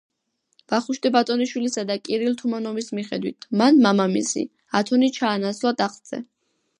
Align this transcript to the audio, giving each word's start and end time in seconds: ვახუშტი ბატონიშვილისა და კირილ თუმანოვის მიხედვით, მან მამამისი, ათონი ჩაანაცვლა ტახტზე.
ვახუშტი 0.71 1.09
ბატონიშვილისა 1.15 1.83
და 1.91 1.97
კირილ 2.07 2.37
თუმანოვის 2.39 2.89
მიხედვით, 2.99 3.47
მან 3.61 3.77
მამამისი, 3.83 4.45
ათონი 4.81 5.11
ჩაანაცვლა 5.19 5.75
ტახტზე. 5.83 6.21